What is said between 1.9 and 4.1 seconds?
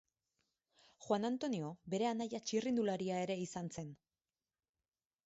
bere anaia txirrindularia ere izan zen.